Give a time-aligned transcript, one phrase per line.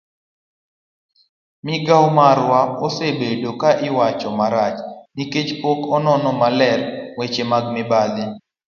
[1.65, 4.79] migao marwa osebedo ka iwacho marach
[5.15, 6.79] nikech pok onono maler
[7.17, 8.23] weche mag mibadhi